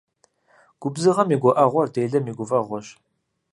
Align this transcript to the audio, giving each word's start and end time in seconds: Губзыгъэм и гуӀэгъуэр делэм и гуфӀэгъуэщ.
Губзыгъэм 0.81 1.29
и 1.35 1.37
гуӀэгъуэр 1.41 1.87
делэм 1.93 2.25
и 2.31 2.33
гуфӀэгъуэщ. 2.37 2.87